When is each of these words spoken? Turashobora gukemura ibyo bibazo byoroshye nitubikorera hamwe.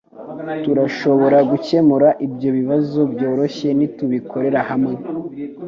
Turashobora 0.63 1.37
gukemura 1.49 2.09
ibyo 2.25 2.49
bibazo 2.57 2.99
byoroshye 3.13 3.67
nitubikorera 3.77 4.59
hamwe. 4.69 4.93